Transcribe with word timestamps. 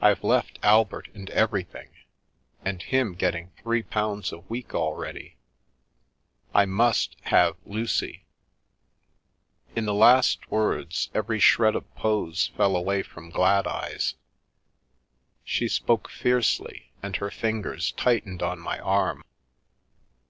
I've 0.00 0.22
left 0.22 0.60
Albert 0.62 1.08
and 1.14 1.28
everything, 1.30 1.90
and 2.64 2.80
him 2.80 3.14
getting 3.16 3.50
three 3.60 3.82
pounds 3.82 4.30
a 4.30 4.38
week 4.38 4.72
already. 4.72 5.34
/ 6.02 6.54
must 6.54 7.16
have 7.22 7.56
Lucy" 7.66 8.24
In 9.74 9.84
the 9.84 9.94
last 9.94 10.48
words, 10.48 11.10
every 11.12 11.40
shred 11.40 11.74
of 11.74 11.92
pose 11.96 12.52
fell 12.56 12.76
away 12.76 13.02
from 13.02 13.32
Gladeyes; 13.32 14.14
she 15.42 15.66
spoke 15.66 16.08
fiercely, 16.08 16.92
and 17.02 17.16
her 17.16 17.32
fingers 17.32 17.90
tightened 17.90 18.44
on 18.44 18.60
my 18.60 18.78
arm. 18.78 19.24